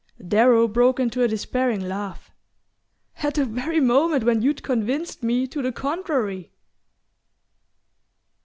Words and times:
Darrow 0.27 0.67
broke 0.67 0.99
into 0.99 1.21
a 1.21 1.27
despairing 1.27 1.81
laugh. 1.87 2.31
"At 3.17 3.35
the 3.35 3.45
very 3.45 3.79
moment 3.79 4.23
when 4.23 4.41
you'd 4.41 4.63
convinced 4.63 5.21
me 5.21 5.45
to 5.45 5.61
the 5.61 5.71
contrary!" 5.71 6.49